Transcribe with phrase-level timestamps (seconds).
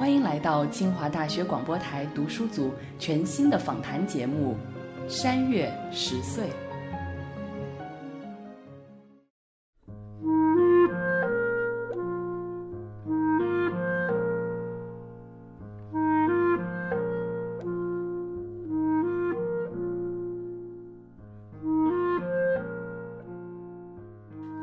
[0.00, 4.56] 欢迎来到清华大学广播台读书组全新的访谈节目
[5.12, 6.46] 《山月十岁》。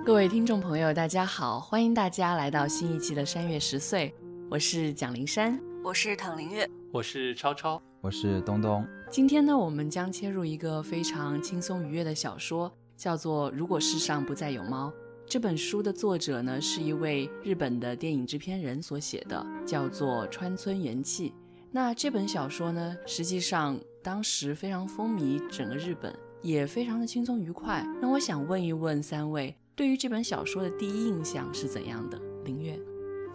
[0.03, 1.59] 各位听众朋友，大家好！
[1.59, 4.11] 欢迎大家来到新一期的《山月十岁》。
[4.49, 8.87] 我是蒋灵山，我是唐林月，我是超超，我是东东。
[9.11, 14.87] 今天呢，我们将切入一个非常轻松愉悦的小说，叫做《如果世上不再有猫》。
[15.25, 21.33] 这本书的作者呢，是一位日本的电影制片人所写的，叫做川村元气。
[21.69, 27.85] 那这本小说呢，实际上当时非常风靡整个日本，也非常的轻松愉快。
[28.01, 32.17] 那我想问一问三位，对于这本小说的第一印象是怎样的？
[32.45, 32.79] 林月。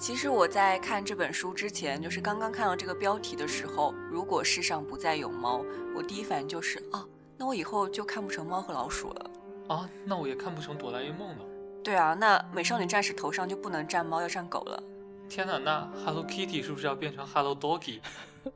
[0.03, 7.07] 其实我在看这本书之前，就是刚刚看到这个标题的时候，如果世上不再有猫，我第一反应就是啊，
[7.39, 9.31] 那我以后就看不成猫和老鼠了
[9.69, 11.45] 啊，那我也看不成哆啦 A 梦了。
[11.85, 14.83] 对啊，那美少女战士头上就不能站猫，要站狗了。
[15.29, 18.01] 天哪，那 Hello Kitty 是不是要变成 Hello Doggy？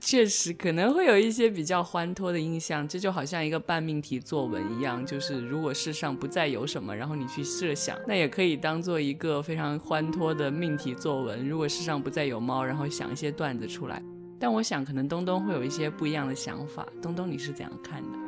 [0.00, 11.48] 确实可能会有一些比较欢脱的印象，这就好像一个半命题作文一样，就是如果世上不再有什么，然后你去设想，那也可以当做一个非常欢脱的命题作文。
[11.48, 14.02] 如果世上不再有猫，然后想一些段子出来。
[14.38, 16.86] 但我想可能东东会有一些不一样的想法。
[17.02, 18.18] 东东，你是怎样看的？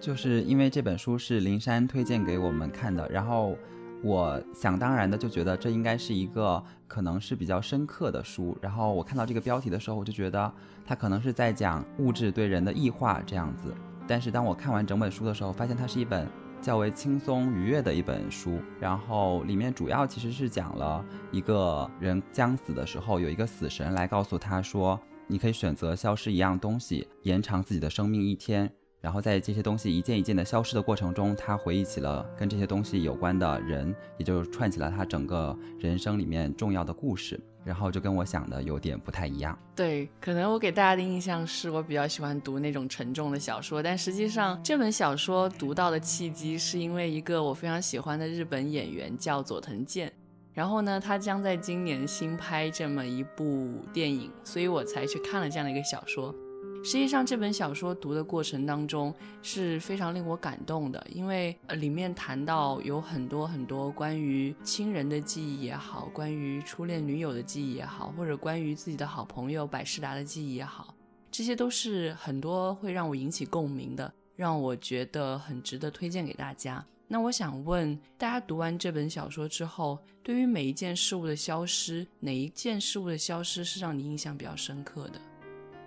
[0.00, 3.56] 就是因为这本书是灵山推荐给我们看的，然后。
[4.02, 10.52] 我想当然的就觉得这应该是一个可能是比较深刻的书，然后我看到这个标题的时候，我就觉得
[10.86, 13.74] 它可能是在讲物质对人的异化这样子。
[14.08, 16.26] 但是当我看完整本书的时候，发现它是一本
[16.62, 28.72] 较为轻松愉悦的一本书，然后里面主要其实是讲了一个人将死的时候，有一个死神来告诉他说，你可以选择消失一样东西，延长自己的生命一天。
[29.00, 37.40] 然后在这些东西一件一件的消失的过程中，他回忆起了跟这些东西有关的人，也就是串起了他整个人生里面重要的故事。
[37.62, 39.56] 然后就跟我想的有点不太一样。
[39.76, 50.10] 对，可能我给大家的印象是我比较喜欢读那种沉重的小说，但实际上这本小说读到的契机是因为一个我非常喜欢的日本演员叫佐藤健，
[50.54, 56.34] 然后呢，他将在今年新拍这么一部电影，所以我才去看了这样的一个小说。
[56.82, 70.94] 实际上，这本小说读的过程当中是非常令我感动的，因为呃里面谈到有很多很多关于亲人的记忆也好，关于初恋女友的记忆也好，或者关于自己的好朋友百事达的记忆也好，
[71.30, 76.84] 这些都是很多会让我引起共鸣的，让我觉得很值得推荐给大家。
[77.06, 85.20] 那我想问大家，读完这本小说之后，对于每一件事物的消失，哪一件事物的消失是让你印象比较深刻的？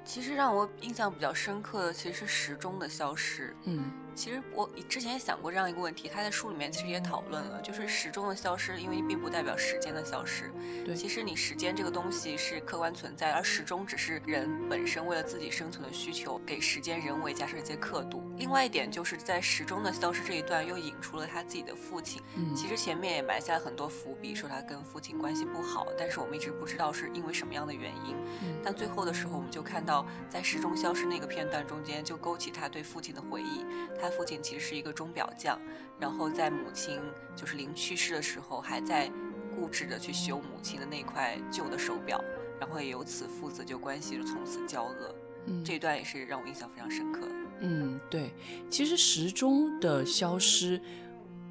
[0.05, 3.55] 其实让我印象比较深刻的，其实是时钟的消失。
[3.65, 4.02] 嗯。
[4.15, 10.51] 其实我之前也想过这样一个问题，他在书里面其实也讨论了，就是时钟的消失，因为并不代表时间的消失。
[10.85, 18.23] 对，其实你时间这个东西是客观存在，而时钟只是人本身为了自己生存的需求，给时间人为加上一些刻度。
[18.37, 22.21] 另外一点就是在时钟的消失这一段，又引出了他自己的父亲。
[22.35, 28.15] 嗯，其实前面也埋下了很多伏笔，说他跟父亲关系不好，但是我们一直不知道是因为什么样的原因。
[28.43, 33.65] 嗯，但最后的时候，我们就看到在时钟消失那个片段中间，就勾起他对父亲的回忆。
[33.99, 35.59] 他父亲其实是一个钟表匠，
[35.99, 36.99] 然后在母亲
[37.35, 39.11] 就是临去世的时候，还在
[39.55, 42.23] 固执的去修母亲的那块旧的手表，
[42.59, 45.15] 然后也由此父子就关系就从此交恶。
[45.45, 47.27] 嗯，这一段也是让我印象非常深刻。
[47.59, 48.33] 嗯，对，
[48.69, 50.81] 其实时钟的消失，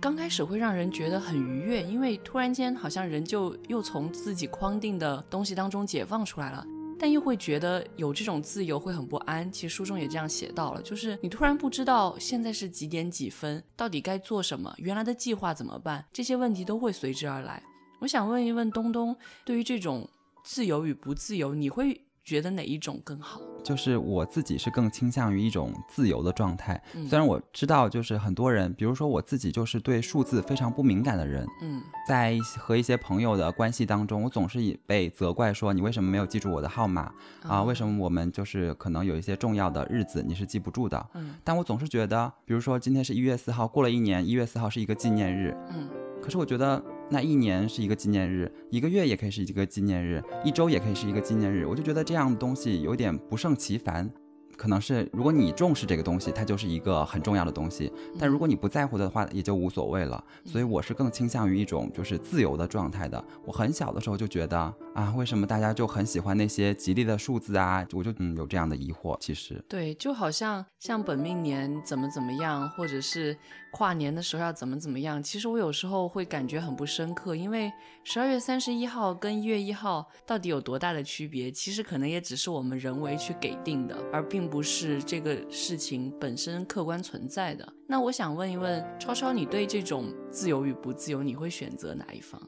[0.00, 6.66] 刚开始会让人觉得很愉悦，因为突然间好像人就又从自己框定的东西当中解放出来了。
[7.02, 9.50] 但又会觉得有这种自由会很不安。
[9.50, 17.60] 其实书中也这样写到了，就是你突然不知道现在是几点几分，到底该做什么，原来的计划怎么办，这些问题都会随之而来。
[17.98, 20.08] 我想问一问东东，对于这种
[20.44, 23.40] 自由与不自由，你会觉得哪一种更好？
[23.64, 26.80] 就是我自己是更倾向于一种自由的状态。
[26.94, 37.62] 嗯虽然我知道，就是很多人，比如说我自己，就是对数字非常不敏感的人，嗯在和一些朋友的关系当中，我总是以被责怪说你为什么没有记住我的号码啊？
[37.62, 41.08] 为什么我们就是可能有一些重要的日子你是记不住的？
[41.14, 45.88] 嗯但我总是觉得，比如说今天是一月四号，过了一年，一月四号是一个纪念日，嗯
[46.20, 46.80] 可是我觉得
[47.12, 51.66] 那一年是一个纪念日，一个月也可以是一个纪念日，一周也可以是一个纪念日。
[51.66, 54.10] 我就觉得这样的东西有点不胜其烦。
[54.56, 60.24] 可能是如果你重视这个东西，它就是一个很重要的东西；但如果你不在乎的话，也就无所谓了。
[60.44, 63.22] 所以我是更倾向于一种就是自由的状态的。
[63.44, 67.86] 我很小的时候就觉得啊，为什么大家就很喜欢那些吉利的数字啊？
[67.92, 69.16] 我就嗯有这样的疑惑。
[69.18, 73.34] 其实对，就好像像本命年怎么怎么样，或者是
[73.72, 77.72] 跨年的时候要怎么怎么样，其实我有时候会感觉很不深刻，因为
[78.04, 81.50] 十二月三十一号跟一月一号到底有多大的区别？
[81.50, 87.66] 其实可能也只是我们人为去给定的，而并不是这个事情本身客观存在的。
[87.88, 92.38] 那我想问一问超超，你对这种自由与不自由，你会选择哪一方？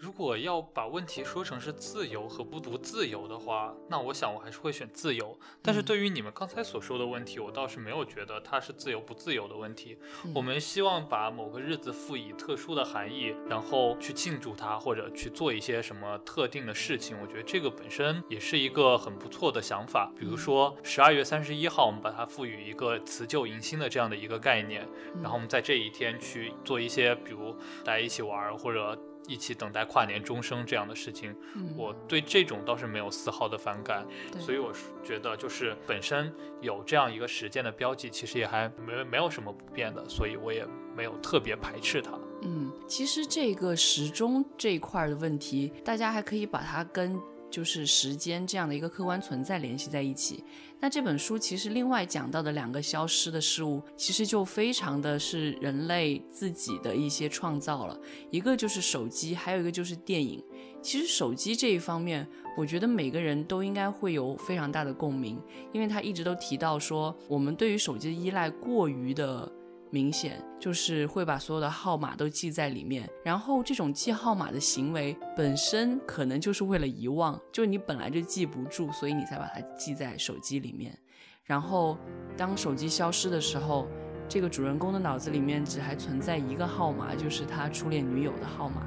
[0.00, 5.38] 如果要把问题说成是自由和不不自由的话，那我想我还是会选自由。
[5.60, 9.98] 但是嗯对于你们刚才所说的问题，我倒是没有觉得它是自由不自由的问题。
[10.24, 17.20] 嗯我们希望把某个日子赋予特殊的含义，然后去庆祝它，或者去做一些什么特定的事情。
[17.20, 20.10] 我觉得这个本身也是一个很不错的想法。
[20.18, 24.88] 比如说十二月三十一号，我们把它赋予一个辞旧迎新的这样的一个概念，
[25.20, 27.54] 然后我们在这一天去做一些，比如
[27.84, 28.98] 大家一起玩儿或者。
[29.30, 34.04] 一起等待跨年钟声这样的事情，嗯我对这种倒是没有丝毫的反感，
[34.40, 40.66] 所以我是觉得就是本身有这样一个时间的标记，其实也还没没有什么不变的，所以我也
[40.96, 42.10] 没有特别排斥它。
[42.42, 50.44] 嗯，其实这个时钟这一块儿的问题，大家还可以把它跟就是时间这样的一个客观存在联系在一起。
[50.82, 58.00] 那这本书其实另外讲到的两个消失的事物，其实就非常的是人类自己的一些创造了。
[58.30, 60.42] 一个就是手机，还有一个就是电影。
[60.80, 62.26] 其实手机这一方面，
[62.56, 65.38] 我觉得每个人都应该会有非常大的共鸣，
[65.72, 69.52] 因为他一直都提到说，我们对于手机的依赖过于的
[69.90, 80.96] 明显，就是会把所有的号码都记在里面，然后这种记号码的行为本身可能就是为了遗忘，就你本来就记不住，所以你才把它记在手机里面。
[81.44, 81.98] 然后
[82.36, 83.88] 当手机消失的时候，
[84.28, 88.86] 这个主人公的脑子里面只还存在一个号码，就是他初恋女友的号码。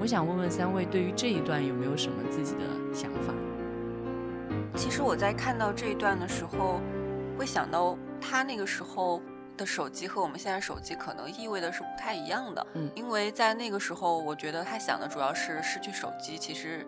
[0.00, 2.60] 我想问问三位，对于这一段有没有什么自己的
[2.94, 3.34] 想法？
[4.74, 6.80] 其实我在看到这一段的时候，
[7.36, 9.20] 会想到他那个时候
[9.58, 12.66] 的手机和我们现在手机可能意味的是不太一样的。
[12.74, 16.86] 嗯因为在那个时候，我觉得他想的主要是失去手机，其实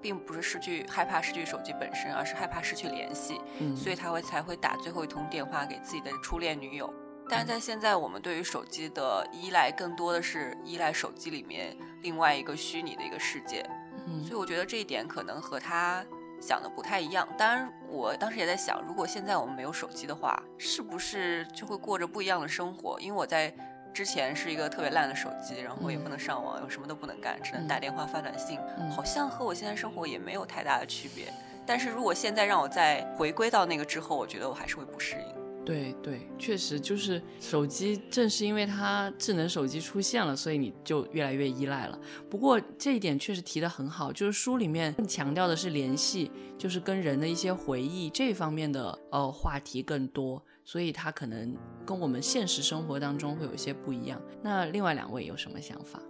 [0.00, 6.92] 并不是失去害怕失去手机本身，而是害怕失去联系，嗯，所以他会才会打最后一通电话给自己的初恋女友。
[7.28, 13.64] 但是在现在，我们对于手机的依赖更多的是依赖手机里面另外一个虚拟的一个世界。
[14.06, 16.04] 嗯所以我觉得这一点可能和他
[16.42, 17.26] 想的不太一样。
[17.38, 23.00] 当然，我当时也在想，如果现在我们没有手机的话，是不是就会过着不一样的生活？
[23.00, 23.54] 因为我在
[23.94, 31.32] 之前是一个特别烂的手机，然后也不能上网，有什么都不能干，只能打电话、发短信，嗯好像和我现在生活也没有太大的区别。
[31.64, 35.41] 但是如果现在让我再回归到那个之后，我觉得我还是会不适应。
[35.64, 41.98] 对对，确实就是手机，正是因为它智能手机出现了，所以你就越来越依赖了。
[42.28, 51.56] 不过这一点确实提得很好，就是书里面更强调的是联系，就是跟人的一些回忆这方面的呃话题更多，所以它可能
[51.86, 54.20] 跟我们现实生活当中会有一些不一样。
[54.42, 56.02] 那另外两位有什么想法？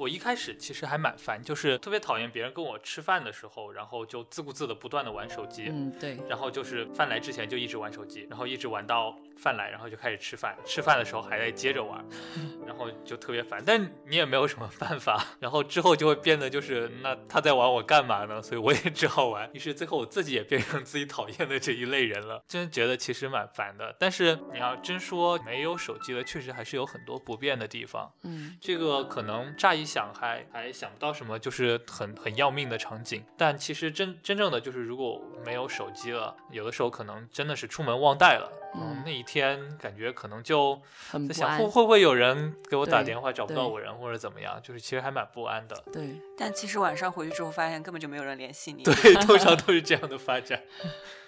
[0.00, 5.66] 我一开始其实还蛮烦，就是特别讨厌别人跟我吃饭的时候，然后就自顾自的不断的玩手机。
[5.68, 10.56] 嗯，对，然后就是饭来之前就一直玩手机，然后一直玩到饭来，然后就开始吃饭。
[10.64, 12.02] 吃饭的时候还在接着玩，
[12.66, 13.62] 然后就特别烦。
[13.62, 18.40] 但你也没有什么办法，然后之后就会变得就是那他在玩我干嘛呢？
[18.40, 19.50] 所以我也只好玩。
[19.52, 23.94] 于是最后我自己也变成自己讨厌的这一类人了，真觉得其实蛮烦的。
[23.98, 28.10] 但是你要真说没有手机了，确实还是有很多不便的地方。
[28.22, 33.24] 嗯这个可能乍一想还还想不到什么，就是很很要命的场景。
[33.36, 38.50] 但其实真真正的就是，如果没有手机了，有的时候可能真的是出门忘带了。
[38.72, 40.80] 嗯那一天感觉可能就
[41.28, 41.66] 在想会。
[41.66, 45.74] 会不会有人给我打电话找不到我人或者怎么样，就是其实还蛮不安的。
[45.92, 48.84] 对， 但其实晚上回去之后，发现根本就没有人联系你。
[48.84, 48.94] 对，
[49.26, 50.62] 通常都是这样的发展。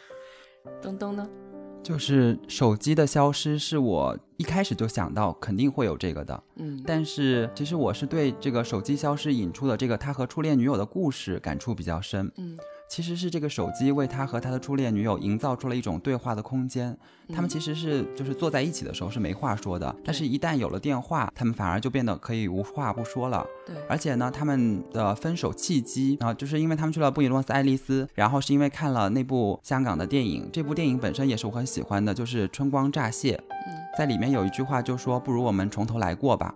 [0.81, 1.28] 东东呢？
[1.82, 12.30] 就是手机的消失是我一开始就想到肯定会有这个的，嗯，但是其实我是对这个手机消失引出的这个他和初恋女友的故事感触比较深。
[12.36, 12.56] 嗯
[12.92, 16.94] 其实是这个手机为他和他的初恋女友营造出了一种对话的空间。
[17.32, 23.46] 他们其实是就是坐在一起的时候是没话说的，但是一旦有了电话，他们反而就变得可以无话不说了。
[23.66, 33.32] 对，而且呢，他们的分手契机啊，就是因为他们去了布宜诺斯艾利斯，然后是因为看了那部香港的电影，这部电影本身也是我很喜欢的，就是《春光乍泄》。
[33.38, 36.54] 嗯，在里面有一句话就说：“不如我们从头来过吧。”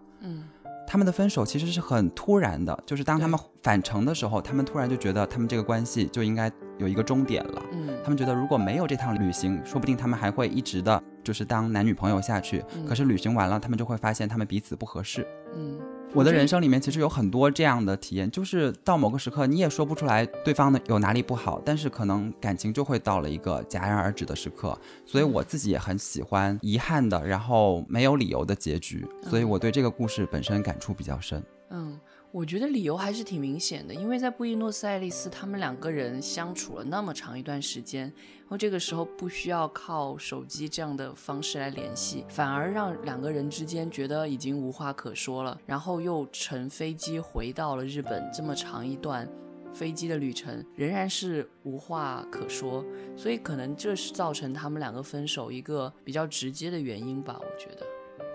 [0.87, 0.89] 嗯。
[0.89, 7.63] 他们的分手其实是很突然的，就是当他们返程的时候，他们突然就觉得他们这个关系就应该有一个终点了。
[7.73, 12.65] 嗯，他们觉得如果没有这趟旅行，说不定他们还会一直的，就是当男女朋友下去。
[12.89, 15.27] 可是旅行完了，他们就会发现他们彼此不合适。
[15.57, 15.81] 嗯。
[16.15, 24.79] 我的人生里面其实有很多这样的体验，就是到某个时刻你也说不出来对方的有哪里不好，但是可能感情就会到了一个戛然而止的时刻。
[25.05, 29.07] 所以我自己也很喜欢遗憾的，然后没有理由的结局。
[29.29, 31.43] 所以我对这个故事本身感触比较深。
[31.71, 31.99] 嗯。
[32.37, 49.27] 我觉得理由还是挺明显的，因为在布宜诺斯艾利斯，他们两个人相处了那么长一段时间，然后这个时候不需要靠手机这样的方式来联系，反而让两个人之间觉得已经无话可说了，然后又乘飞机回到了日本，这么长一段
[49.73, 52.85] 飞机的旅程仍然是无话可说，
[53.17, 57.87] 所以可能这是造成他们两个分手一个比较直接的原因吧，我觉得。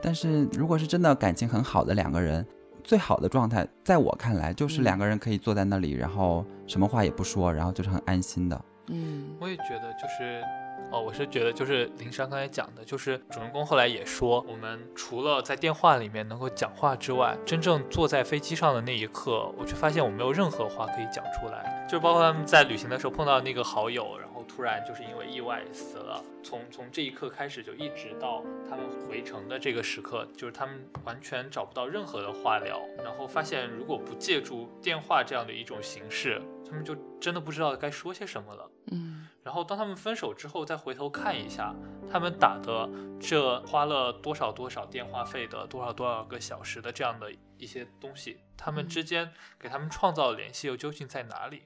[0.01, 2.43] 但是如果是真的感情很好的两个人。
[2.83, 8.61] 最好的状态，在我看来，就是两个人可以坐在那里，然后什么话也不说，然后就是很安心的。
[8.87, 10.43] 嗯，我也觉得，就是，
[10.91, 24.30] 哦，我是觉得，就是林珊刚才讲的，就是主人公后来也说，我们除了在电话里面能够讲话之外，真正坐在飞机上的那一刻，我却发现我没有任何话可以讲出来，就包括他们在旅行的时候碰到那个好友，然后。
[24.53, 38.69] 突然就是因为意外死了，从从这一刻开始就一直到他们回城的这个时刻，就是他们完全找不到任何的话聊，然后发现如果不借助电话这样的一种形式，他们就真的不知道该说些什么了。
[38.91, 41.73] 嗯，然后当他们分手之后再回头看一下，
[42.11, 42.89] 他们打的
[43.21, 51.63] 这花了多少多少电话费的多少多少个小时的这样的一些东西，他们之间给他们创造的联系又究竟在哪里？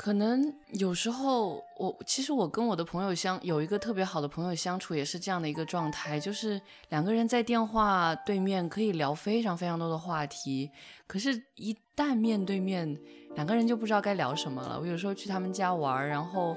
[0.00, 10.70] 可能有时候，我其实我跟我的朋友相有一个特别好的朋友相处，也是这样的一个状态，就是两个人在电话对面可以聊非常非常多的话题，
[11.06, 12.98] 可是，一旦面对面，
[13.34, 14.80] 两个人就不知道该聊什么了。
[14.80, 16.56] 我有时候去他们家玩，然后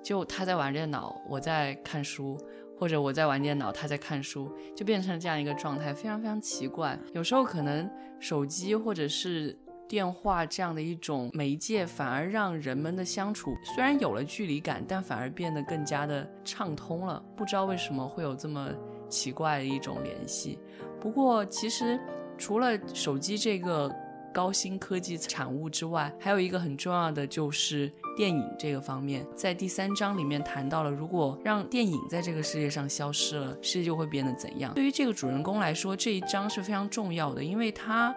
[0.00, 2.40] 就他在玩电脑，我在看书，
[2.78, 6.96] 或者我在玩电脑，他在看书，就变成这样一个状态，非常非常奇怪。
[7.12, 9.58] 有时候可能手机或者是。
[9.86, 17.22] 电话这样的一种媒介，反而让人们的相处虽然有了距离感，但反而变得更加的畅通了。
[17.36, 18.70] 不知道为什么会有这么
[19.08, 20.58] 奇怪的一种联系。
[21.00, 22.00] 不过，其实
[22.38, 23.94] 除了手机这个
[24.32, 29.24] 高新科技产物之外，还有一个很重要的就是电影这个方面。
[29.36, 34.72] 在第三章里面谈到了，如果让电影在这个世界上消失了，世界就会变得怎样？
[34.72, 38.14] 对于这个主人公来说，这一章是非常重要的，因为他。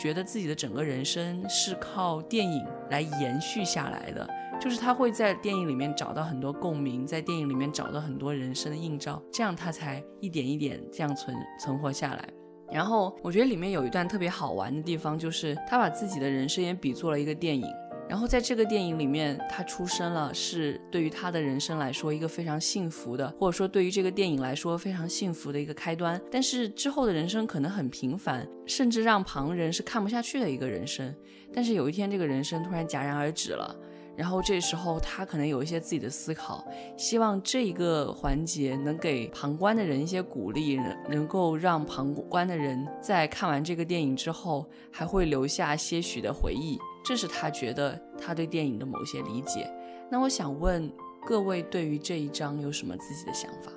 [0.00, 4.26] 觉得自己的整个人生是靠电影来延续下来的，
[4.58, 12.26] 就是他会在电影里面找到很多共鸣，在电影里面找到很多人生的映照，这样他才一点一点这样存存活下来。
[12.72, 17.66] 然后我觉得里面有一段特别好玩的地方，就是他把自己的人生也比作了一个电影。
[18.10, 26.20] 然后在这个电影里面，他出生了，是对于他的人生来说一个非常幸福的，或者说对于这个电影来说非常幸福的一个开端。
[26.28, 31.14] 但是之后的人生可能很平凡，甚至让旁人是看不下去的一个人生。
[31.54, 33.76] 但是有一天，这个人生突然戛然而止了，
[34.16, 46.76] 然后这时候他可能有一些自己的思考，希望这一个环节能给旁观的人一些鼓励，能够让旁观的人在看完这个电影之后还会留下些许的回忆。
[47.04, 49.70] 这是他觉得他对电影的某些理解。
[50.10, 50.92] 那我想问
[51.26, 53.70] 各位，对于这一章有什么自己的想法？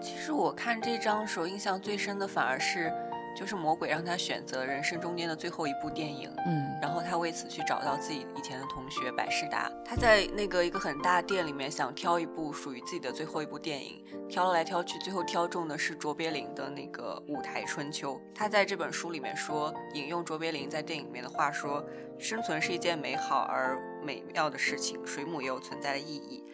[0.00, 2.92] 其实我看这章的时候，印象最深的反而是。
[3.36, 9.70] 就是魔鬼让他选择人生中间的最后一部电影，嗯，然后他为此去找到自己以前的同学百事达。
[9.84, 18.14] 他在那个一个很大店里面想挑一部属于自己的最后一部电影，挑来挑去，最后挑中的是卓别林的那个《舞台春秋》。
[18.34, 21.84] 他在这本书里面说，引用卓别林在电影里面的话说
[22.18, 26.44] ：“生存是一件美好而美妙的事情，水母也有存在的意义。”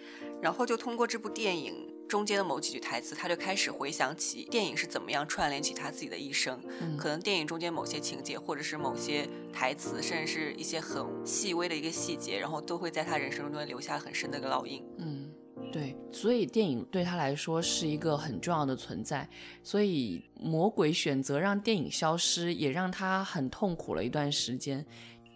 [0.40, 1.95] 然后就通过这部电影。
[2.08, 6.58] 中间的某几句台词，他就开始回想起电影是怎么样串联起他自己的一生。
[6.96, 14.84] 可能电影中间某些情节，或者是某些台词，甚至是一些很细微的一个细节，然后都会在他人生中留下很深的一个烙印。
[14.98, 15.32] 嗯，
[15.72, 19.28] 对，所以电影对他来说是一个很重要的存在。
[19.62, 24.84] 所以魔鬼选择让电影消失，也让他很痛苦了一段时间。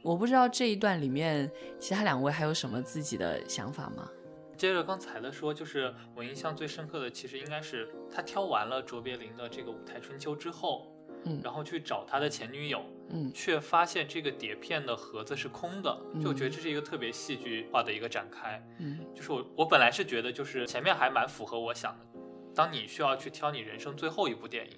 [0.03, 4.09] 我不知道这一段里面其他两位还有什么自己的想法吗？
[4.61, 18.63] 接着刚才的说，就是我印象最深刻的，其实应该是他挑完了卓别林的这个《舞台春秋》之后，嗯然后去找他的前女友，嗯却发现这个碟片的盒子是空的，就我觉得这是一个特别戏剧化的一个展开。
[18.81, 22.05] 嗯就是我我本来是觉得就是前面还蛮符合我想的，
[22.55, 24.77] 当你需要去挑你人生最后一部电影，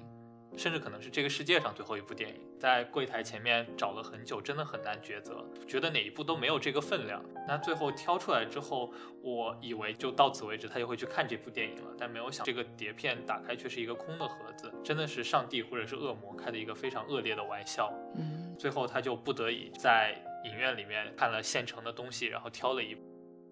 [0.57, 7.23] 甚至可能是这个世界上最后一部电影，在柜台前面找了很久，真的很难抉择，觉得哪一部都没有这个分量。
[7.49, 8.93] 那最后挑出来之后，
[9.23, 17.93] 我以为就到此为止，他就会去看这部电影了，但没有想这个碟片打开却是一个空的盒子，真的是上帝或者是恶魔开的一个非常恶劣的玩笑。
[18.17, 23.03] 嗯，最后他就不得已在影院里面看了现成的东西，然后挑了一部。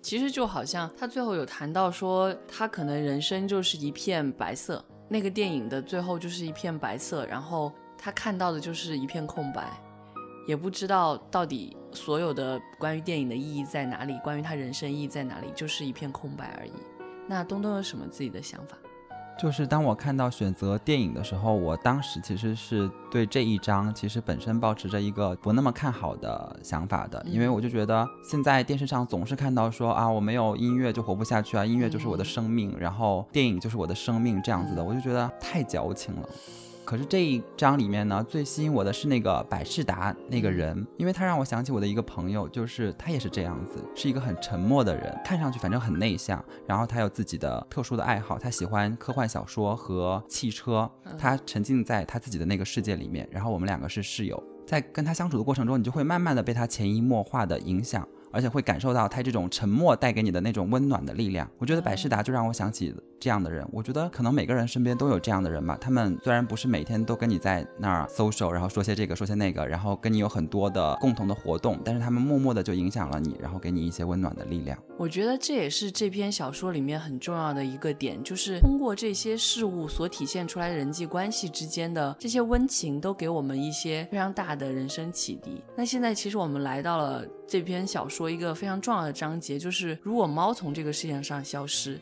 [0.03, 9.69] 其实就好像他最后有谈到说，他可能人生就是一片白色，那个电影的最后就是一片白色，然后他看到的就是一片空白，
[10.47, 16.73] 也不知道到底所有的关于电影的意义在哪里，关于他人生意义在哪里，就是一片空白而已。
[17.27, 18.79] 那东东有什么自己的想法？
[19.41, 36.29] 就是当我看到选择电影的时候，我当时其实是对这一章其实本身保持着一个不那么看好的想法的，因为我就觉得现在电视上总是看到说啊，我没有音乐就活不下去啊，音乐就是我的生命，然后电影就是我的生命这样子的，我就觉得太矫情了。
[36.91, 58.05] 可是这一章里面呢，最吸引我的是那个百事达那个人，因为他让我想起我的一个朋友，就是他也是这样子，是一个很沉默的人，看上去反正很内向，然后他有自己的特殊的爱好，他喜欢科幻小说和汽车，他沉浸在他自己的那个世界里面，然后我们两个是室友，在跟他相处的过程中，你就会慢慢的被他潜移默化的影响。
[58.33, 61.49] 而且会感受到他这种沉默带给你的那种温暖的力量。
[61.59, 63.67] 我觉得百事达就让我想起这样的人。
[63.73, 65.77] 我觉得可能每个人身边都有这样的人吧。
[65.81, 74.79] 他们虽然不是每天都跟你在那儿 social，然后说些这个说些那个，然后跟你有很多的共同的活动，但是他们默默的就影响了你，然后给你一些温暖的力量。
[74.97, 85.63] 我觉得这也是这篇小说里面很重要的一个点，就是通过这些事物所体现出来的人际关系之间的这些温情，都给我们一些非常大的人生启迪。
[85.77, 91.99] 那现在其实我们来到了这篇小说一个非常重要的章节，就是如果猫从这个世界上消失。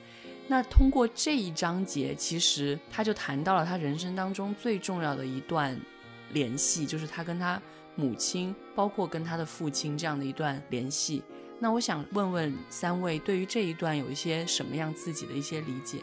[0.46, 5.74] 那通过这一章节，其实他就谈到了他人生当中最重要的一段
[6.34, 7.58] 联系，就是他跟他
[7.96, 11.22] 母亲，包括跟他的父亲这样的一段联系。
[11.58, 15.98] 那我想问问三位，对于这一段有一些什么样自己的一些理解？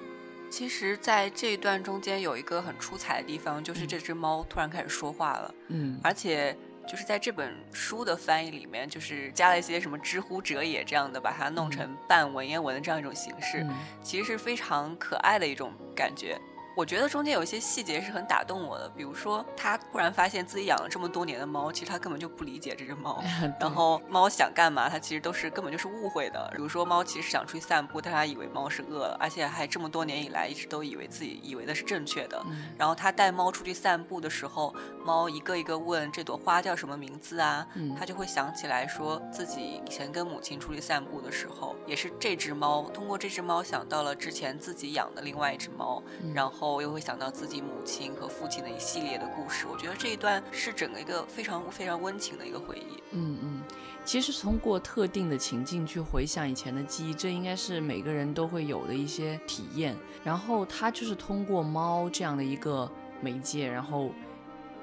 [0.50, 6.56] 其实，在这一段中间有一个很出彩的地方，就是这只猫突然开始说话了，嗯而且
[6.88, 16.40] 就是在这本书的翻译里面，就是加了一些什么“知乎者也”这样的，把它弄成半文言文的这样一种形式，嗯其实是非常可爱的一种感觉。
[16.76, 23.24] 我觉得中间有一些细节是很打动我的，比如说他突然发现自己养了这么多年的猫，其实他根本就不理解这只猫，
[23.60, 26.52] 然后猫想干嘛，它其实都是根本就是误会的。
[26.54, 32.42] 比如说猫其实想出去散步，但他以为猫是饿了，而且还这么多年以来一直都以为自己以为的是正确的。
[32.48, 49.66] 嗯然后他带猫出去散步的时候，猫一个一个问这朵花叫什么名字啊，嗯他就会想起来说自己以前跟母亲出去散步的时候，也是这只猫，通过这只猫想到了之前自己养的另外一只猫，嗯然后我又会想到自己母亲和父亲的一系列的故事。
[49.68, 53.02] 我觉得这一段是整个一个非常非常温情的一个回忆。
[53.12, 53.64] 嗯嗯，
[54.04, 59.96] 其实通过特定的情境去回想以前的记忆，这应该是每个人都会有的一些体验。
[60.24, 62.90] 然后他就是通过猫这样的一个
[63.22, 64.12] 媒介，然后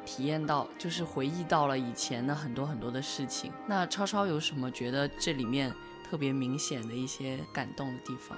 [0.05, 3.53] 体验到，就是回忆到了以前的很多很多的事情。
[3.67, 5.73] 那超超有什么觉得这里面
[6.09, 8.37] 特别明显的一些感动的地方？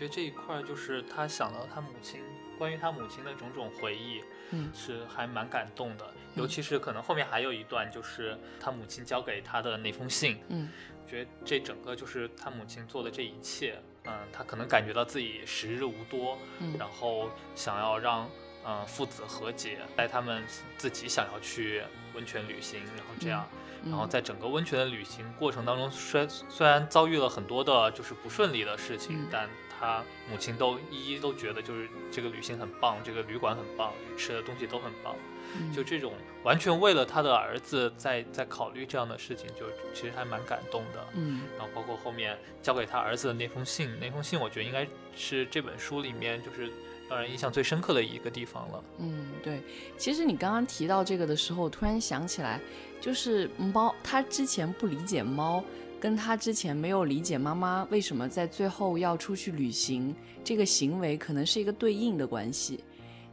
[0.00, 2.22] 觉得这一块儿就是他想到他母亲，
[2.58, 6.06] 关于他母亲的种种回忆，嗯是还蛮感动的。
[6.34, 10.40] 尤其是可能后面还有一段，就是他母亲交给他的那封信。
[10.48, 10.70] 嗯
[11.06, 18.26] 觉得这整个就是他母亲做的这一切，嗯，他可能感觉到自己时日无多，嗯然后想要让
[18.64, 20.42] 嗯父子和解，带他们
[20.76, 21.82] 自己想要去
[22.14, 23.46] 温泉旅行，然后这样。
[23.82, 35.16] 然后嗯在整个温泉的旅行过程当中，虽虽然遭遇了很多的就是不顺利的事情，嗯但他母亲都一一都觉得就是这个旅行很棒，这个旅馆很棒，吃的东西都很棒，
[35.58, 41.06] 嗯就这种完全为了他的儿子在在考虑这样的事情，就其实还蛮感动的。
[41.14, 46.70] 嗯然后包括后面交给他儿子的那封信，那封信我觉得应该是这本书里面就是
[47.10, 48.84] 让人印象最深刻的一个地方了。
[48.98, 49.60] 嗯，对。
[49.98, 52.60] 其实你刚刚提到这个的时候，突然想起来，
[53.00, 55.62] 就是猫，它之前不理解猫，
[56.00, 62.84] 跟它之前没有理解妈妈为什么在最后要出去旅行这个行为，可能是一个对应的关系。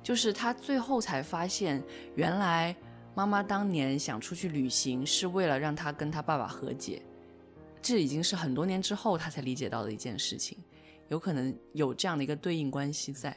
[0.01, 1.83] 就是它最后才发现，
[2.15, 2.75] 原来
[3.13, 7.01] 妈妈当年想出去旅行是为了让他跟他爸爸和解，
[7.81, 10.57] 这已经是很多年之后他才理解到的一件事情，
[11.09, 13.35] 有可能有这样的一个对应关系在。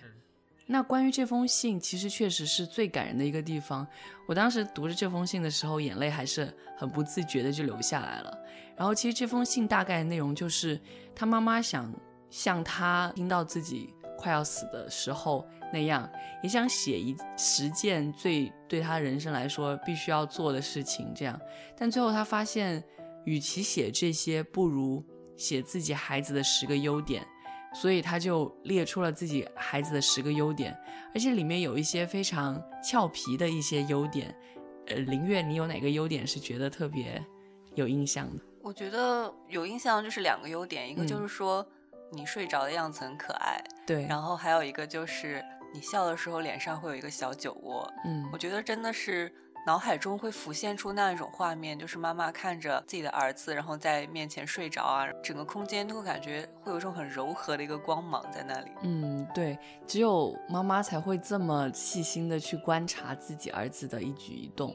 [0.72, 3.84] 那关于这封信，其实确实是最感人的一个地方。
[4.28, 8.38] 我当时读着这封信的时候，眼泪还是很不自觉的就流下来了。
[8.76, 10.80] 然后，其实这封信大概内容就是
[11.12, 11.92] 他妈妈想
[12.30, 16.08] 像他听到自己快要死的时候那样，
[16.40, 21.12] 也想写一十件最对他人生来说必须要做的事情。
[21.12, 21.36] 这样，
[21.76, 22.80] 但最后他发现，
[23.24, 25.04] 与其写这些，不如
[25.36, 27.26] 写自己孩子的十个优点。
[27.72, 30.76] 所以他就列出了自己孩子的十个优点，
[31.14, 34.34] 而且里面有一些非常俏皮的一些优点。
[34.86, 37.24] 呃，林月，你有哪个优点是觉得特别
[37.74, 38.42] 有印象的？
[38.62, 41.66] 我觉得有印象就是两个优点，一个就是说
[42.12, 47.92] 你睡着的样子很可爱，对，然后还有一个就是你笑的时候脸上会有一个小酒窝。
[48.04, 49.32] 嗯，我觉得真的是。
[49.66, 58.70] 脑海中会浮现出那一种画面，就是妈妈看着自己的儿子，然后在面前睡着啊，整个空间都会感觉会有一种很柔和的一个光芒在那里。
[58.82, 64.74] 嗯，对，只有妈妈才会这么细心的去观察自己儿子的一举一动，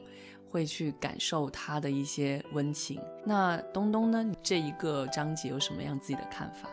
[0.50, 3.00] 会去感受他的一些温情。
[3.24, 4.24] 那东东呢？
[4.42, 6.68] 这一个章节有什么样自己的看法？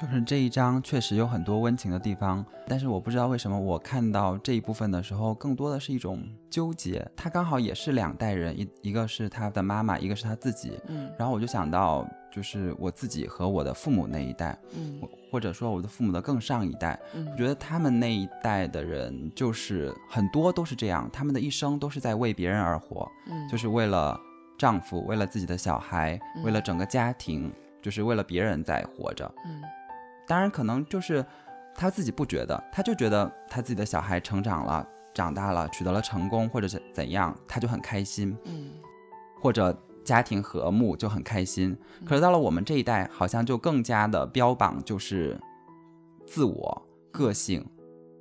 [0.00, 7.04] 就是这一章确实有很多温情的地方，但是我不知道为什么我看到这一部分的时候，更多的是一种纠结。
[7.16, 10.78] 他刚好也是两代人，一一个是他的妈妈，一个是他自己。
[10.86, 15.00] 嗯，然后我就想到，就是我自己和我的父母那一代，嗯，
[15.32, 24.16] 或者说我的父母的更上一代，嗯，我觉得他们那一代的人，就是很多都是这样，他们的一生都是在为别人而活，嗯，就是为了
[24.56, 29.28] 丈夫，为了自己的小孩，为了整个家庭，就是为了别人在活着。
[29.44, 29.60] 嗯。
[30.28, 31.24] 当然，可能就是
[31.74, 38.36] 他自己不觉得，他就觉得他自己的小孩成长了、长大了、取得了成功，或者是怎样，他就很开心。
[38.44, 38.70] 嗯，
[39.40, 41.76] 或者家庭和睦就很开心。
[42.04, 45.40] 可是到了我们这一代，好像就更加的标榜就是
[46.26, 47.66] 自我、个性。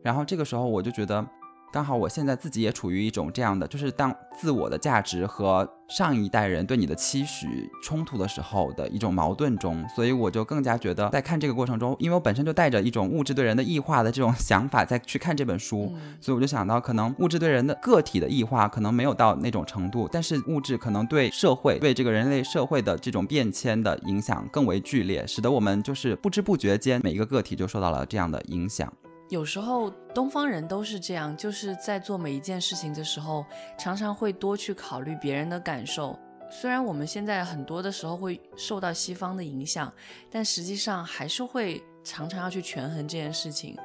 [0.02, 1.28] 然后这个时候，我就觉得。
[1.72, 28.92] 刚好我现在自己也处于一种这样的，就是当自我的价值和上一代人对你的期许冲突的时候的一种矛盾中，所以我就更加觉得在看这个过程中，因为我本身就带着一种物质对人的异化的这种想法再去看这本书，所以我就想到，可能物质对人的个体的异化可能没有到那种程度，但是物质可能对社会、对这个人类社会的这种变迁的影响更为剧烈，使得我们就是不知不觉间每一个个体就受到了这样的影响。
[29.30, 33.46] 有时候东方人都是这样，就是在做每一件事情的时候，
[33.78, 36.18] 常常会多去考虑别人的感受。
[36.50, 39.92] 虽然我们现在很多的时候会受到西方的影响，
[40.32, 43.78] 但实际上还是会常常要去权衡这件事情。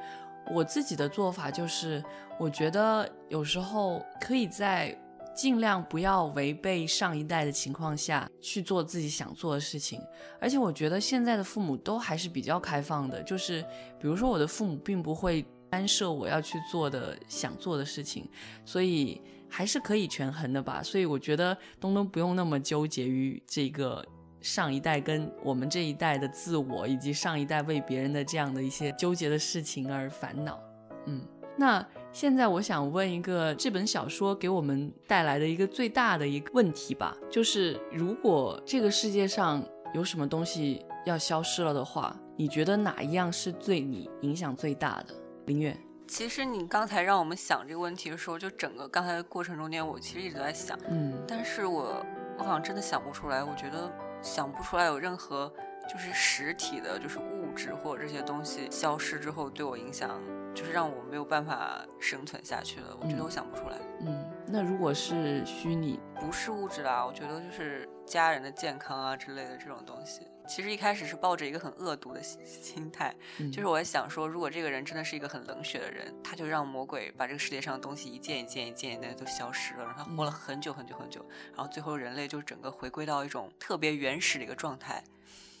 [0.51, 2.03] 我自己的做法就是，
[2.39, 4.97] 我觉得有时候可以在。
[5.35, 9.99] 尽量不要违背上一代的情况下去做自己想做的事情，
[10.39, 13.61] 而且我觉得现在的父母都还是比较开放的，就是
[13.99, 18.29] 比如说我的父母并不会干涉我要去做的想做的事情，
[18.63, 19.19] 所以
[19.49, 20.83] 还是可以权衡的吧。
[20.83, 24.05] 所以我觉得东东不用那么纠结于这个
[24.39, 30.59] 上一代跟我们这一代的自我，以及上一代为别人的这样的一些纠结的事情而烦恼。
[31.07, 31.21] 嗯，
[31.57, 31.83] 那。
[32.13, 39.63] 现在我想问一个这本小说给我们带来的一个最大的一个问题吧，就是如果这个世界上
[39.95, 45.15] 有什么东西要消失了的话，你觉得哪一样是对你影响最大的？
[45.47, 45.75] 林月，
[46.07, 52.05] 其实你刚才让我们想这个问题的时候，就整个刚才的过程中间，我其实一直在想，嗯，但是我
[52.37, 55.51] 我好像真的想不出来，我觉得想不出来有任何
[55.91, 60.21] 就是实体的，就是物质或者这些东西消失之后对我影响。
[60.53, 63.77] 就是让我没有办法生存下去了，我觉得我想不出来。
[64.01, 70.27] 嗯，那如果是虚拟，不是物质啦，我觉得就是家人的健康啊之类的这种东西。
[70.45, 73.15] 其实一开始是抱着一个很恶毒的心 态，
[73.49, 85.01] 就是我在想说，如果这个人真的是一个很冷血的人，他就让魔鬼把这个世界上的东西一件一件一件一件都消失了，让他活了很久很久很久，然后最后人类就整个回归到一种特别原始的一个状态。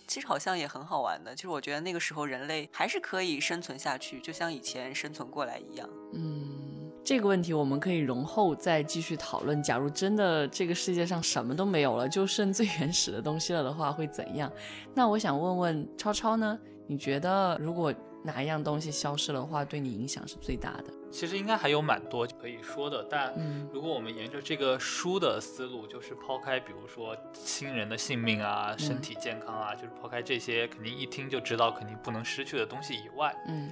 [0.07, 5.89] 其实好像也很好玩的，就是我觉得那个时候人类还是可以生存下去，就像以前生存过来一样。
[6.13, 9.61] 嗯，这个问题我们可以容后再继续讨论。
[9.63, 14.51] 假如真的这个世界上什么都没有了，就剩最原始的东西了的话，会怎样？
[14.93, 16.59] 那我想问问超超呢？
[16.85, 20.93] 你觉得如果哪一样东西消失的话，对你影响是最大的？
[21.13, 23.31] 其实应该还有蛮多可以说的，但
[23.71, 33.71] 如果我们沿着这个书的思路，就是抛开比如说亲人的性命啊、身体健康啊，就是抛开这些肯定一听就知道肯定不能失去的东西以外，嗯，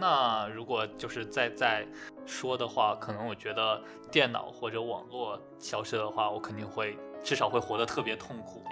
[0.00, 1.86] 那如果就是再再
[2.26, 8.62] 说的话，可能我觉得电脑或者网络消失的话，我肯定会至少会活得特别痛苦，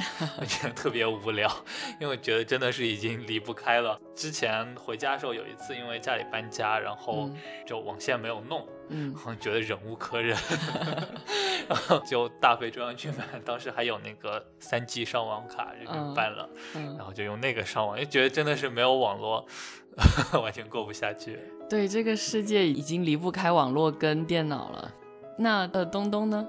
[0.41, 1.51] 我觉得特别无聊，
[2.01, 4.01] 因为我觉得真的是已经离不开了。
[4.15, 7.37] 之前回家的时候有一次，因为家里搬家，然后嗯
[7.67, 10.35] 就网线没有弄，嗯然后觉得忍无可忍，
[11.69, 19.47] 然后就大费周章去买，当时还有那个三 G 上网卡这边嗯办了，嗯然，后就用那个上网，就觉得真的是没有网络
[20.43, 21.39] 完全过不下去。
[21.69, 24.91] 对，这个世界已经离不开网络跟电脑了。
[25.37, 26.47] 那呃，东东呢？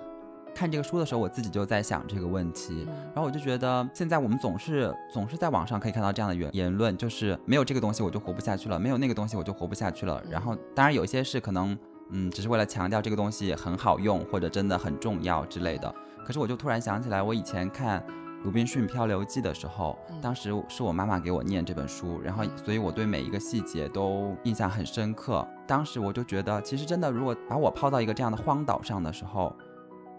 [0.56, 10.22] 看这个书的时候，我自己就在想这个问题，嗯然后我就觉得现在我们总是总是在网上可以看到这样的言言论，就是没有这个东西我就活不下去了，没有那个东西我就活不下去了。
[10.30, 11.78] 然后当然有一些是可能
[12.10, 15.94] 嗯只是为了强调这个东西很好用或者真的很重要之类的。
[16.26, 18.02] 可是我就突然想起来，我以前看
[18.44, 25.46] 《鲁滨逊漂流记》的时候，嗯当时是我妈妈给我念这本书，然后嗯所以我对每一个细节都印象很深刻。
[25.68, 29.54] 当时我就觉得，其实真的，如果把我抛到一个这样的荒岛上的时候，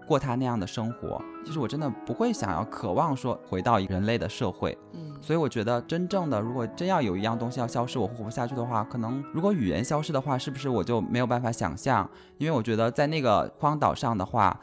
[0.06, 4.76] 过他那样的生活，其实我真的不会想要渴望说回到人类的社会。
[4.92, 12.08] 嗯所以我觉得，真正的如果真要有一样东西要消失，我活不下去的话，可能如果语言消失的话，是不是我就没有办法想象？
[12.38, 14.58] 因为我觉得在那个荒岛上的话，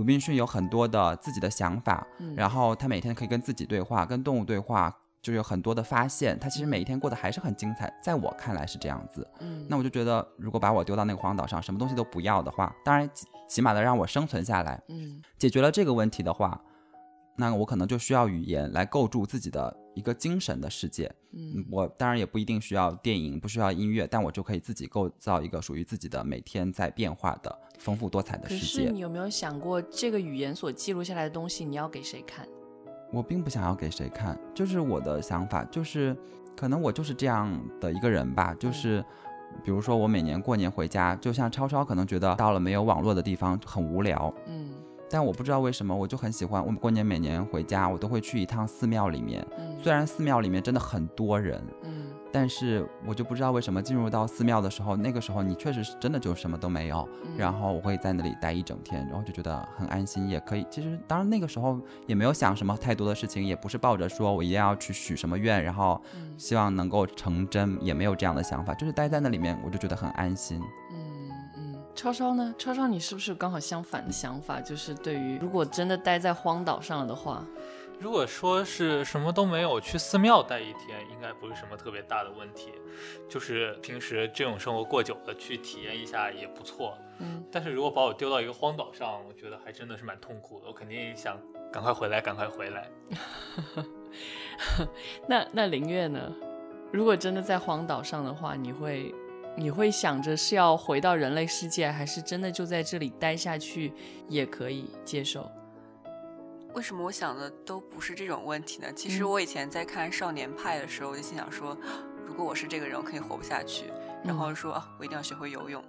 [0.00, 6.38] 鲁滨逊有很多的自己的想法，嗯然后他每天可以跟自己对话，跟动物对话，就有很多的发现。
[6.38, 9.28] 他其实每一天过得还是很精彩，在我看来是这样子。
[9.40, 16.58] 嗯，那我就觉得，如果把我丢到那个荒岛上，什么东西都不要的话，当然起起码的让我生存下来，嗯解决了这个问题的话，
[17.36, 21.12] 那我可能就需要语言来构筑自己的一个精神的世界。
[21.32, 28.84] 嗯嗯，我当然也不一定需要电影，不需要音乐，但我就可以自己构造一个属于自己的每天在变化的丰富多彩的世界。
[28.84, 32.46] 可是你有没有想过，这个语言所记录下来的东西，你要给谁看？
[33.12, 36.16] 我并不想要给谁看，就是我的想法，就是
[36.56, 39.04] 可能我就是这样的一个人吧，就是。
[39.64, 44.70] 比如说，我每年过年回家，就像超超可能觉得到了没有网络的地方很无聊，嗯
[45.10, 46.64] 但我不知道为什么，我就很喜欢。
[46.64, 49.44] 我们过年每年回家，我都会去一趟寺庙里面。
[49.58, 57.08] 嗯虽然寺庙里面真的很多人，嗯但是我就不知道为什么进入到寺庙的时候，那个时候你确实是真的就什么都没有。
[57.24, 60.66] 嗯然后我会在那里待一整天，然后就觉得很安心，也可以。
[60.70, 68.74] 其实当然那个时候也没有想什么太多的事情，也不是抱着说我一定要去许什么愿，然后嗯希望能够成真，也没有这样的想法。
[68.74, 70.60] 就是待在那里面，我就觉得很安心。
[72.00, 72.54] 超超呢？
[72.56, 74.58] 超超，你是不是刚好相反的想法？
[74.58, 77.44] 就是对于如果真的待在荒岛上了的话，
[77.98, 82.72] 如果说是什么都没有，去寺庙待一天，应该不是什么特别大的问题。
[83.28, 86.96] 就是平时这种生活过久了，去体验一下也不错。
[87.18, 90.68] 嗯但是如果把我丢到一个荒岛上，我觉得还真的是蛮痛苦的。
[90.68, 91.38] 我肯定想
[91.70, 92.90] 赶快回来，赶快回来。
[95.28, 96.32] 那那林月呢？
[96.90, 99.14] 如果真的在荒岛上的话，你会
[99.60, 103.92] 你会想着是要回到人类世界，还是真的就在这里待下去
[104.26, 105.52] 也可以接受？
[106.72, 108.90] 为什么我想的都不是这种问题呢？
[108.94, 111.76] 其实嗯我以前在看《少年派》的时候，我就心想说，
[112.24, 113.84] 如果我是这个人，我肯定活不下去。
[114.24, 115.84] 然后说啊，我一定要学会游泳。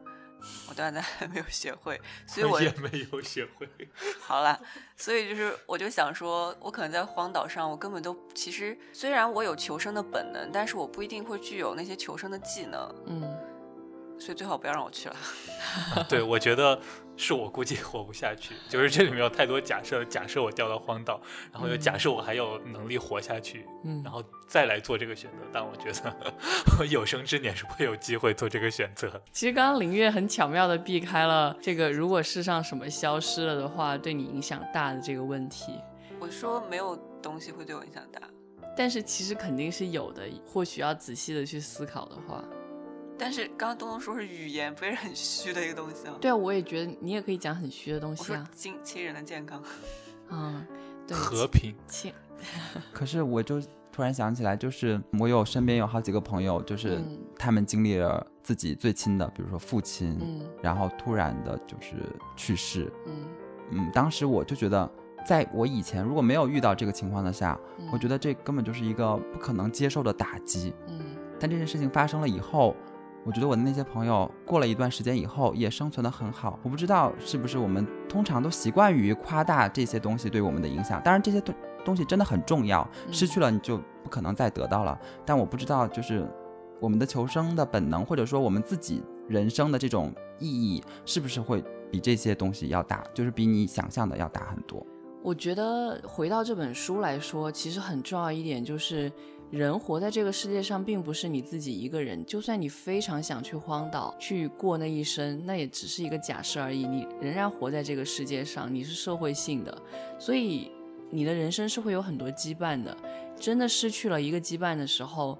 [0.67, 3.69] 我到现在还没有学会，所以我也没有学会。
[4.19, 4.59] 好了，
[4.97, 13.37] 所以就是我就想说，我可能在荒岛上，我根本都其实虽然我有求生的本能，但是我不一定会具有那些求生的技能，嗯
[14.21, 15.15] 所以最好不要让我去了。
[16.07, 16.79] 对，我觉得
[17.17, 18.53] 是我估计活不下去。
[18.69, 21.19] 就是这里面有太多假设，假设我掉到荒岛，
[21.51, 25.37] 然后又假设我还有能力活下去，嗯然后再来做这个选择。
[25.51, 26.15] 但我觉得
[26.79, 29.19] 我 有生之年是不会有机会做这个选择。
[29.31, 35.79] 其实刚刚林月很巧妙的避开了这个，如果世上什么消失了的话，对你影响大的这个问题。
[36.19, 38.21] 我说没有东西会对我影响大，
[38.77, 42.43] 但是其实肯定是有的，或许要仔细的去思考的话。
[43.21, 46.15] 但是刚刚东东说是语言，不是很虚的一个东西吗？
[46.19, 48.49] 对啊，我也觉得你也可以讲很虚的东西啊。
[48.51, 49.61] 亲亲人的健康，
[50.31, 50.65] 嗯，
[51.07, 52.11] 对，和平，亲，
[52.91, 61.97] 可是我就突然想起来，就是我有身边有好几个朋友，就是嗯他们经历了自己最亲的，比如说父亲，嗯然后突然的就是
[62.35, 62.91] 去世。
[63.05, 63.13] 嗯
[63.69, 64.91] 嗯，当时我就觉得，
[65.23, 70.73] 在我以前如果没有遇到这个情况的下，嗯，我觉得这根本就是一个不可能接受的打击。
[70.87, 71.05] 嗯
[71.39, 72.75] 但这件事情发生了以后，
[73.23, 76.59] 我觉得我的那些朋友过了一段时间以后也生存的很好。
[76.63, 81.53] 我不知道是不是我们通常都习惯于夸大这些东西对我们的影响，当然这些东
[81.85, 84.99] 东西真的很重要，嗯失去了你就不可能再得到了。
[85.25, 86.27] 但我不知道就是
[86.79, 94.85] 我们的求生的本能，或者说我们自己人生的这种意义，是不是会比这些东西要大，就是比你想象的要大很多。
[95.23, 99.11] 我觉得回到这本书来说，其实很重要一点就是，
[99.51, 102.25] 人活在这个世界上，并不是你自己一个人。
[102.25, 106.87] 就算你非常想去荒岛去过那一生，那也只是一个假设而已。
[106.87, 109.81] 你仍然活在这个世界上，你是社会性的，
[110.17, 110.71] 所以
[111.09, 112.95] 你的人生是会有很多羁绊的。
[113.37, 115.37] 真的失去了一个羁绊的时候，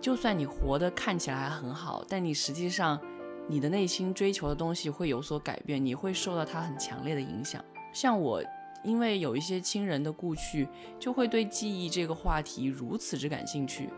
[0.00, 2.98] 就算你活得看起来很好，但你实际上
[3.46, 7.62] 你的内心追求的东西会有所改变，你会受到它很强烈的影响。
[7.92, 8.42] 像我。
[8.82, 13.88] 因为有一些亲人的故去，就会对记忆这个话题如此之感兴趣。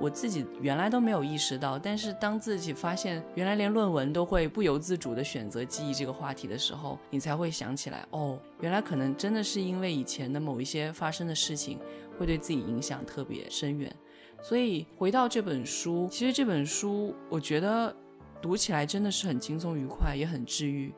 [0.00, 11.78] 我自己原来都没有意识到，但是当自己发现原来连论文都会不由自主地选择记忆这个话题的时候，你才会想起来，哦，原来可能真的是因为以前的某一些发生的事情，
[12.18, 13.94] 会对自己影响特别深远。
[14.42, 17.94] 所以回到这本书，其实这本书我觉得
[18.40, 20.92] 读起来真的是很轻松愉快，也很治愈。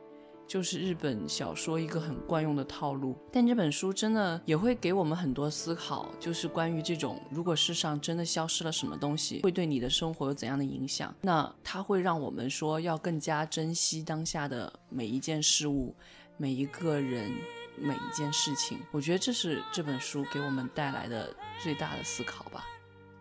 [0.46, 11.14] 就是日本小说一个很惯用的套路，但这本书真的也会给我们很多思考，就是关于这种如果世上真的消失了什么东西，会对你的生活有怎样的影响？
[11.20, 15.94] 那它会让我们说要更加珍惜当下的每一件事物、
[16.36, 17.32] 每一个人、
[17.78, 18.78] 每一件事情。
[18.92, 22.64] 我觉得这是这本书给我们带来的最大的思考吧。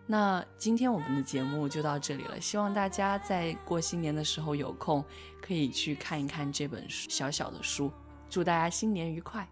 [0.06, 5.04] 那今天我们的节目就到这里了，希望大家在过新年的时候有空
[5.42, 7.92] 可以去看一看这本书小小的书。
[8.30, 9.48] 祝大家新年愉快，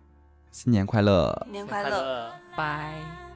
[0.51, 3.30] 新年快乐，新年快乐，拜。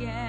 [0.00, 0.27] Again.